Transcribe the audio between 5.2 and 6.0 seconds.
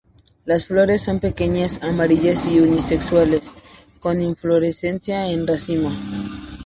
en racimo.